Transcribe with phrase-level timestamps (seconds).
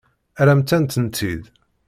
[0.43, 1.43] Rrant-am-tent-id.